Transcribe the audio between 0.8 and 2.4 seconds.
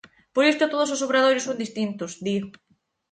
os obradoiros son distintos, di.